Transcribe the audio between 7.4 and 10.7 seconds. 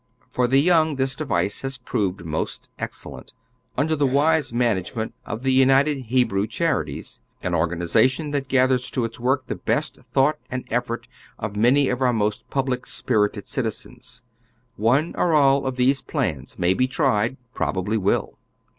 an organization that gathers to its work the best thought and